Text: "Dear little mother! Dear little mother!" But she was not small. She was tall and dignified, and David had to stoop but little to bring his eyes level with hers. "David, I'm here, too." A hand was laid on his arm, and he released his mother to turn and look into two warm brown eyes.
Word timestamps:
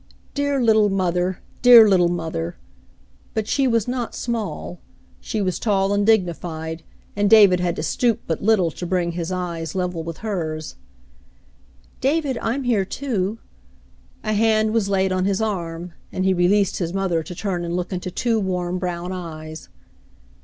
"Dear 0.33 0.59
little 0.59 0.89
mother! 0.89 1.41
Dear 1.61 1.87
little 1.87 2.09
mother!" 2.09 2.55
But 3.35 3.47
she 3.47 3.67
was 3.67 3.87
not 3.87 4.15
small. 4.15 4.79
She 5.19 5.43
was 5.43 5.59
tall 5.59 5.93
and 5.93 6.07
dignified, 6.07 6.81
and 7.15 7.29
David 7.29 7.59
had 7.59 7.75
to 7.75 7.83
stoop 7.83 8.19
but 8.25 8.41
little 8.41 8.71
to 8.71 8.87
bring 8.87 9.11
his 9.11 9.31
eyes 9.31 9.75
level 9.75 10.01
with 10.01 10.17
hers. 10.25 10.75
"David, 11.99 12.39
I'm 12.41 12.63
here, 12.63 12.83
too." 12.83 13.37
A 14.23 14.33
hand 14.33 14.73
was 14.73 14.89
laid 14.89 15.11
on 15.11 15.25
his 15.25 15.39
arm, 15.39 15.93
and 16.11 16.25
he 16.25 16.33
released 16.33 16.77
his 16.79 16.95
mother 16.95 17.21
to 17.21 17.35
turn 17.35 17.63
and 17.63 17.75
look 17.75 17.93
into 17.93 18.09
two 18.09 18.39
warm 18.39 18.79
brown 18.79 19.11
eyes. 19.11 19.69